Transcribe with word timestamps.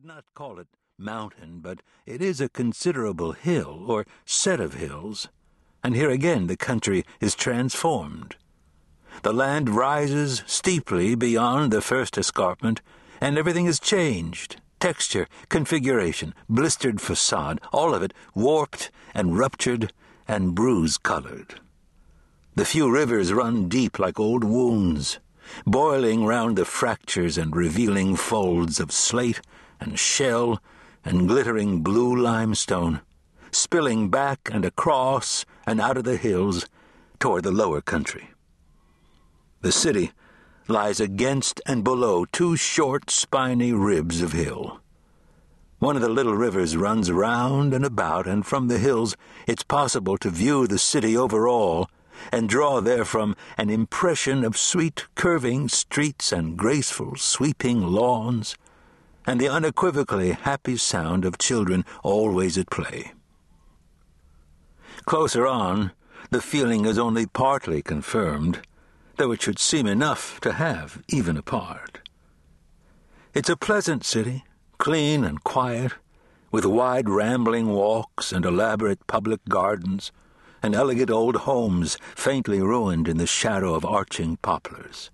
would 0.00 0.06
not 0.06 0.24
call 0.34 0.58
it 0.58 0.66
mountain, 0.96 1.60
but 1.60 1.82
it 2.06 2.22
is 2.22 2.40
a 2.40 2.48
considerable 2.48 3.32
hill, 3.32 3.84
or 3.86 4.06
set 4.24 4.58
of 4.58 4.72
hills, 4.72 5.28
and 5.84 5.94
here 5.94 6.08
again 6.08 6.46
the 6.46 6.56
country 6.56 7.04
is 7.20 7.34
transformed. 7.34 8.36
The 9.22 9.34
land 9.34 9.68
rises 9.68 10.42
steeply 10.46 11.14
beyond 11.16 11.70
the 11.70 11.82
first 11.82 12.16
escarpment, 12.16 12.80
and 13.20 13.36
everything 13.36 13.66
is 13.66 13.78
changed 13.78 14.56
texture, 14.78 15.26
configuration, 15.50 16.32
blistered 16.48 16.98
facade, 16.98 17.60
all 17.70 17.94
of 17.94 18.02
it 18.02 18.14
warped 18.34 18.90
and 19.12 19.36
ruptured 19.36 19.92
and 20.26 20.54
bruise 20.54 20.96
colored. 20.96 21.60
The 22.54 22.64
few 22.64 22.90
rivers 22.90 23.34
run 23.34 23.68
deep 23.68 23.98
like 23.98 24.18
old 24.18 24.44
wounds, 24.44 25.18
boiling 25.66 26.24
round 26.24 26.56
the 26.56 26.64
fractures 26.64 27.38
and 27.38 27.54
revealing 27.54 28.16
folds 28.16 28.80
of 28.80 28.92
slate 28.92 29.40
and 29.80 29.98
shell 29.98 30.62
and 31.04 31.28
glittering 31.28 31.82
blue 31.82 32.14
limestone, 32.14 33.00
spilling 33.50 34.10
back 34.10 34.48
and 34.52 34.64
across 34.64 35.44
and 35.66 35.80
out 35.80 35.96
of 35.96 36.04
the 36.04 36.16
hills 36.16 36.66
toward 37.18 37.42
the 37.42 37.52
lower 37.52 37.80
country. 37.80 38.30
The 39.60 39.72
city 39.72 40.12
lies 40.68 41.00
against 41.00 41.60
and 41.66 41.84
below 41.84 42.24
two 42.24 42.56
short, 42.56 43.10
spiny 43.10 43.72
ribs 43.72 44.22
of 44.22 44.32
hill. 44.32 44.80
One 45.78 45.96
of 45.96 46.02
the 46.02 46.08
little 46.08 46.36
rivers 46.36 46.76
runs 46.76 47.10
round 47.10 47.72
and 47.72 47.84
about, 47.84 48.26
and 48.26 48.44
from 48.44 48.68
the 48.68 48.78
hills 48.78 49.16
it's 49.46 49.62
possible 49.62 50.18
to 50.18 50.30
view 50.30 50.66
the 50.66 50.78
city 50.78 51.16
over 51.16 51.48
all 51.48 51.88
and 52.32 52.48
draw 52.48 52.80
therefrom 52.80 53.36
an 53.56 53.70
impression 53.70 54.44
of 54.44 54.56
sweet 54.56 55.06
curving 55.14 55.68
streets 55.68 56.32
and 56.32 56.56
graceful 56.56 57.16
sweeping 57.16 57.82
lawns, 57.82 58.56
and 59.26 59.40
the 59.40 59.48
unequivocally 59.48 60.32
happy 60.32 60.76
sound 60.76 61.24
of 61.24 61.38
children 61.38 61.84
always 62.02 62.56
at 62.58 62.70
play. 62.70 63.12
Closer 65.04 65.46
on, 65.46 65.92
the 66.30 66.40
feeling 66.40 66.84
is 66.84 66.98
only 66.98 67.26
partly 67.26 67.82
confirmed 67.82 68.60
though 69.20 69.32
it 69.32 69.42
should 69.42 69.58
seem 69.58 69.86
enough 69.86 70.40
to 70.40 70.52
have 70.52 71.02
even 71.06 71.36
a 71.36 71.42
part. 71.42 72.08
It's 73.34 73.50
a 73.50 73.56
pleasant 73.56 74.02
city, 74.02 74.44
clean 74.78 75.24
and 75.24 75.44
quiet, 75.44 75.92
with 76.50 76.64
wide 76.64 77.06
rambling 77.06 77.68
walks 77.68 78.32
and 78.32 78.46
elaborate 78.46 79.06
public 79.06 79.40
gardens, 79.46 80.10
and 80.62 80.74
elegant 80.74 81.10
old 81.10 81.36
homes 81.36 81.96
faintly 82.14 82.60
ruined 82.60 83.08
in 83.08 83.16
the 83.16 83.26
shadow 83.26 83.74
of 83.74 83.84
arching 83.84 84.36
poplars. 84.38 85.10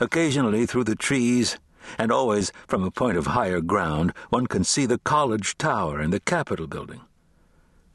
Occasionally, 0.00 0.66
through 0.66 0.84
the 0.84 0.94
trees, 0.94 1.58
and 1.98 2.12
always 2.12 2.52
from 2.66 2.84
a 2.84 2.90
point 2.90 3.16
of 3.16 3.26
higher 3.26 3.60
ground, 3.60 4.12
one 4.30 4.46
can 4.46 4.64
see 4.64 4.86
the 4.86 4.98
college 4.98 5.56
tower 5.58 6.00
and 6.00 6.12
the 6.12 6.20
Capitol 6.20 6.66
building. 6.66 7.00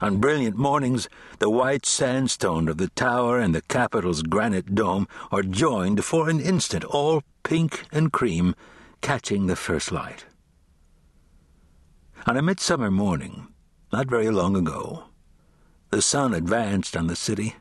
On 0.01 0.17
brilliant 0.17 0.57
mornings, 0.57 1.07
the 1.39 1.49
white 1.49 1.85
sandstone 1.85 2.67
of 2.67 2.77
the 2.77 2.89
tower 2.89 3.39
and 3.39 3.55
the 3.55 3.61
Capitol's 3.61 4.21
granite 4.21 4.75
dome 4.75 5.07
are 5.31 5.43
joined 5.43 6.03
for 6.03 6.29
an 6.29 6.41
instant, 6.41 6.83
all 6.83 7.23
pink 7.43 7.85
and 7.91 8.11
cream, 8.11 8.53
catching 8.99 9.47
the 9.47 9.55
first 9.55 9.91
light. 9.91 10.25
On 12.25 12.35
a 12.35 12.41
midsummer 12.41 12.91
morning, 12.91 13.47
not 13.93 14.07
very 14.07 14.29
long 14.29 14.57
ago, 14.57 15.05
the 15.93 16.01
sun 16.01 16.33
advanced 16.33 16.97
on 16.97 17.05
the 17.05 17.15
city 17.15 17.55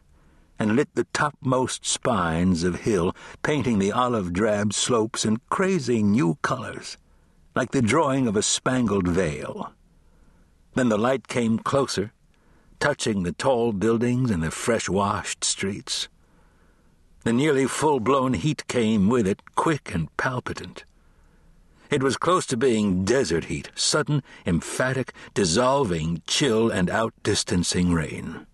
and 0.59 0.75
lit 0.75 0.89
the 0.95 1.05
topmost 1.13 1.85
spines 1.85 2.65
of 2.65 2.81
hill, 2.81 3.15
painting 3.43 3.79
the 3.79 3.93
olive 3.93 4.33
drab 4.33 4.73
slopes 4.73 5.27
in 5.27 5.39
crazy 5.51 6.03
new 6.03 6.39
colors, 6.41 6.97
like 7.55 7.73
the 7.73 7.83
drawing 7.83 8.27
of 8.27 8.35
a 8.35 8.43
spangled 8.43 9.07
veil. 9.07 9.75
Then 10.75 10.89
the 10.89 10.97
light 10.97 11.29
came 11.29 11.59
closer 11.59 12.11
touching 12.81 13.23
the 13.23 13.33
tall 13.33 13.71
buildings 13.71 14.31
and 14.31 14.43
the 14.43 14.51
fresh 14.51 14.89
washed 14.89 15.45
streets. 15.45 16.09
The 17.25 17.35
nearly 17.35 17.67
full 17.67 18.01
blown 18.01 18.33
heat 18.33 18.67
came 18.67 19.11
with 19.11 19.27
it, 19.27 19.43
quick 19.57 19.95
and 19.95 20.09
palpitant. 20.17 20.87
It 21.93 22.03
was 22.03 22.17
close 22.17 22.47
to 22.47 22.57
being 22.57 23.05
desert 23.05 23.45
heat, 23.45 23.71
sudden, 23.77 24.25
emphatic, 24.45 25.13
dissolving 25.35 26.23
chill 26.27 26.71
and 26.71 26.89
outdistancing 26.89 27.95
rain. 27.95 28.47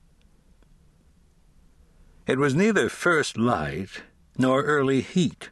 It 2.27 2.37
was 2.39 2.55
neither 2.55 2.91
first 2.91 3.39
light 3.39 4.03
nor 4.37 4.63
early 4.63 5.01
heat 5.01 5.51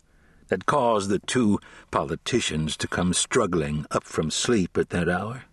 that 0.49 0.67
caused 0.67 1.09
the 1.09 1.21
two 1.21 1.59
politicians 1.91 2.77
to 2.77 2.87
come 2.87 3.15
struggling 3.15 3.87
up 3.91 4.05
from 4.05 4.31
sleep 4.31 4.77
at 4.77 4.91
that 4.91 5.09
hour 5.09 5.45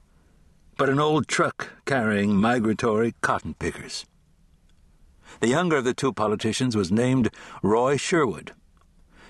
but 0.77 0.89
an 0.89 0.99
old 0.99 1.27
truck 1.27 1.69
carrying 1.85 2.35
migratory 2.35 3.13
cotton 3.21 3.53
pickers. 3.53 4.05
The 5.39 5.47
younger 5.47 5.77
of 5.77 5.83
the 5.83 5.93
two 5.93 6.13
politicians 6.13 6.75
was 6.75 6.91
named 6.91 7.29
Roy 7.61 7.97
Sherwood, 7.97 8.53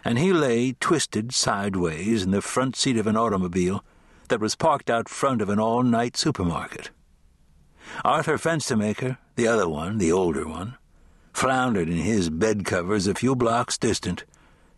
and 0.05 0.19
he 0.19 0.33
lay 0.33 0.73
twisted 0.79 1.33
sideways 1.33 2.23
in 2.23 2.31
the 2.31 2.41
front 2.41 2.75
seat 2.75 2.97
of 2.97 3.07
an 3.07 3.17
automobile 3.17 3.83
that 4.29 4.39
was 4.39 4.55
parked 4.55 4.89
out 4.89 5.09
front 5.09 5.41
of 5.41 5.49
an 5.49 5.59
all 5.59 5.83
night 5.83 6.17
supermarket. 6.17 6.89
Arthur 8.03 8.37
Fenstemaker, 8.37 9.17
the 9.35 9.47
other 9.47 9.67
one, 9.67 9.97
the 9.97 10.11
older 10.11 10.47
one, 10.47 10.77
floundered 11.33 11.89
in 11.89 11.97
his 11.97 12.29
bed 12.29 12.65
covers 12.65 13.07
a 13.07 13.13
few 13.13 13.35
blocks 13.35 13.77
distant 13.77 14.23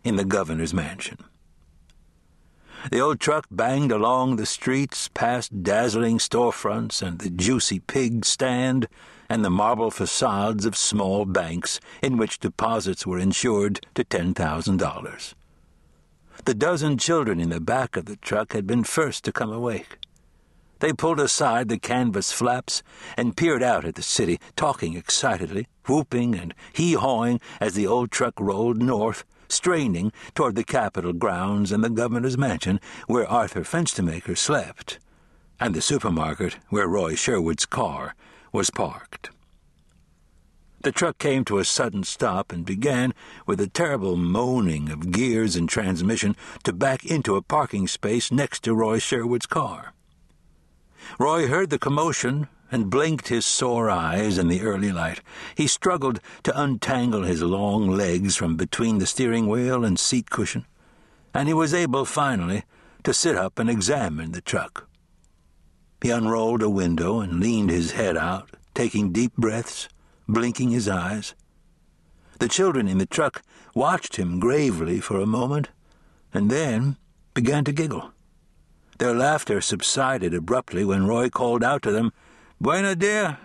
in 0.03 0.15
the 0.15 0.25
governor's 0.25 0.73
mansion. 0.73 1.17
The 2.91 2.99
old 2.99 3.19
truck 3.19 3.47
banged 3.49 3.91
along 3.91 4.35
the 4.35 4.45
streets 4.45 5.07
past 5.07 5.63
dazzling 5.63 6.19
storefronts 6.19 7.01
and 7.01 7.17
the 7.17 7.31
juicy 7.31 7.79
pig 7.79 8.25
stand 8.25 8.87
and 9.27 9.43
the 9.43 9.49
marble 9.49 9.89
facades 9.89 10.65
of 10.65 10.77
small 10.77 11.25
banks 11.25 11.79
in 12.03 12.17
which 12.17 12.39
deposits 12.39 13.07
were 13.07 13.17
insured 13.17 13.83
to 13.95 14.03
$10,000. 14.03 15.33
The 16.45 16.53
dozen 16.53 16.99
children 16.99 17.39
in 17.39 17.49
the 17.49 17.59
back 17.59 17.97
of 17.97 18.05
the 18.05 18.17
truck 18.17 18.53
had 18.53 18.67
been 18.67 18.83
first 18.83 19.23
to 19.23 19.31
come 19.31 19.51
awake. 19.51 19.97
They 20.77 20.93
pulled 20.93 21.19
aside 21.19 21.69
the 21.69 21.79
canvas 21.79 22.31
flaps 22.31 22.83
and 23.17 23.35
peered 23.35 23.63
out 23.63 23.85
at 23.85 23.95
the 23.95 24.03
city, 24.03 24.39
talking 24.55 24.95
excitedly, 24.95 25.67
whooping 25.87 26.35
and 26.35 26.53
hee 26.73 26.93
hawing 26.93 27.39
as 27.59 27.73
the 27.73 27.87
old 27.87 28.11
truck 28.11 28.39
rolled 28.39 28.79
north 28.79 29.23
straining 29.47 30.11
toward 30.33 30.55
the 30.55 30.63
Capitol 30.63 31.13
grounds 31.13 31.71
and 31.71 31.83
the 31.83 31.89
governor's 31.89 32.37
mansion 32.37 32.79
where 33.07 33.27
Arthur 33.27 33.61
Fenstemaker 33.61 34.37
slept, 34.37 34.99
and 35.59 35.73
the 35.73 35.81
supermarket 35.81 36.57
where 36.69 36.87
Roy 36.87 37.15
Sherwood's 37.15 37.65
car 37.65 38.15
was 38.51 38.69
parked. 38.69 39.29
The 40.81 40.91
truck 40.91 41.17
came 41.17 41.43
to 41.45 41.57
a 41.57 41.65
sudden 41.65 42.03
stop 42.03 42.51
and 42.51 42.63
began, 42.63 43.15
with 43.47 43.59
a 43.59 43.67
terrible 43.67 44.15
moaning 44.15 44.91
of 44.91 45.11
gears 45.11 45.55
and 45.55 45.67
transmission, 45.67 46.35
to 46.63 46.73
back 46.73 47.03
into 47.03 47.35
a 47.35 47.41
parking 47.41 47.87
space 47.87 48.31
next 48.31 48.63
to 48.65 48.75
Roy 48.75 48.99
Sherwood's 48.99 49.47
car. 49.47 49.93
Roy 51.17 51.47
heard 51.47 51.71
the 51.71 51.79
commotion 51.79 52.47
and 52.71 52.89
blinked 52.89 53.27
his 53.27 53.45
sore 53.45 53.89
eyes 53.89 54.37
in 54.37 54.47
the 54.47 54.61
early 54.61 54.91
light. 54.91 55.21
He 55.55 55.67
struggled 55.67 56.19
to 56.43 56.59
untangle 56.59 57.23
his 57.23 57.41
long 57.41 57.89
legs 57.89 58.35
from 58.35 58.55
between 58.55 58.97
the 58.97 59.05
steering 59.05 59.47
wheel 59.47 59.85
and 59.85 59.99
seat 59.99 60.29
cushion, 60.29 60.65
and 61.33 61.47
he 61.47 61.53
was 61.53 61.73
able 61.73 62.05
finally 62.05 62.63
to 63.03 63.13
sit 63.13 63.35
up 63.35 63.59
and 63.59 63.69
examine 63.69 64.31
the 64.31 64.41
truck. 64.41 64.87
He 66.01 66.09
unrolled 66.09 66.61
a 66.61 66.69
window 66.69 67.19
and 67.19 67.39
leaned 67.39 67.69
his 67.69 67.91
head 67.91 68.17
out, 68.17 68.49
taking 68.73 69.11
deep 69.11 69.35
breaths, 69.37 69.87
blinking 70.27 70.71
his 70.71 70.89
eyes. 70.89 71.35
The 72.39 72.49
children 72.49 72.87
in 72.87 72.97
the 72.97 73.05
truck 73.05 73.41
watched 73.73 74.17
him 74.17 74.39
gravely 74.39 74.99
for 74.99 75.19
a 75.19 75.25
moment, 75.25 75.69
and 76.33 76.49
then 76.49 76.97
began 77.33 77.63
to 77.63 77.71
giggle. 77.71 78.11
Their 78.97 79.13
laughter 79.13 79.61
subsided 79.61 80.33
abruptly 80.33 80.83
when 80.85 81.07
Roy 81.07 81.29
called 81.29 81.63
out 81.63 81.81
to 81.83 81.91
them, 81.91 82.11
Buena, 82.65 82.95
dear? 82.95 83.37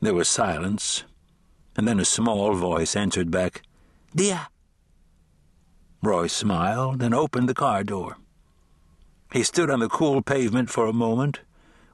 There 0.00 0.14
was 0.14 0.30
silence, 0.30 1.04
and 1.76 1.86
then 1.86 2.00
a 2.00 2.06
small 2.06 2.54
voice 2.54 2.96
answered 2.96 3.30
back, 3.30 3.60
Dia. 4.16 4.48
Roy 6.02 6.26
smiled 6.26 7.02
and 7.02 7.14
opened 7.14 7.50
the 7.50 7.54
car 7.54 7.84
door. 7.84 8.16
He 9.30 9.42
stood 9.42 9.68
on 9.68 9.80
the 9.80 9.90
cool 9.90 10.22
pavement 10.22 10.70
for 10.70 10.86
a 10.86 10.92
moment, 10.94 11.40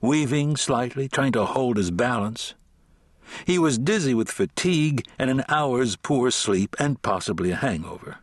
weaving 0.00 0.56
slightly, 0.56 1.08
trying 1.08 1.32
to 1.32 1.46
hold 1.46 1.78
his 1.78 1.90
balance. 1.90 2.54
He 3.44 3.58
was 3.58 3.76
dizzy 3.76 4.14
with 4.14 4.30
fatigue 4.30 5.04
and 5.18 5.30
an 5.30 5.42
hour's 5.48 5.96
poor 5.96 6.30
sleep 6.30 6.76
and 6.78 7.02
possibly 7.02 7.50
a 7.50 7.56
hangover. 7.56 8.18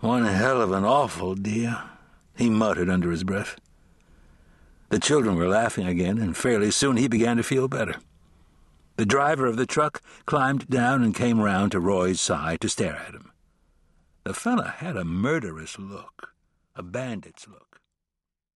One 0.00 0.24
hell 0.24 0.60
of 0.60 0.72
an 0.72 0.84
awful 0.84 1.36
dear, 1.36 1.84
he 2.36 2.50
muttered 2.50 2.90
under 2.90 3.12
his 3.12 3.22
breath. 3.22 3.60
The 4.90 4.98
children 4.98 5.36
were 5.36 5.48
laughing 5.48 5.86
again, 5.86 6.18
and 6.18 6.36
fairly 6.36 6.70
soon 6.70 6.96
he 6.96 7.08
began 7.08 7.36
to 7.36 7.42
feel 7.42 7.68
better. 7.68 7.96
The 8.96 9.06
driver 9.06 9.46
of 9.46 9.56
the 9.56 9.66
truck 9.66 10.00
climbed 10.24 10.68
down 10.68 11.02
and 11.02 11.14
came 11.14 11.40
round 11.40 11.72
to 11.72 11.80
Roy's 11.80 12.20
side 12.20 12.60
to 12.60 12.68
stare 12.68 12.96
at 12.96 13.14
him. 13.14 13.32
The 14.22 14.34
fellow 14.34 14.64
had 14.64 14.96
a 14.96 15.04
murderous 15.04 15.78
look, 15.78 16.34
a 16.76 16.82
bandit's 16.82 17.48
look. 17.48 17.80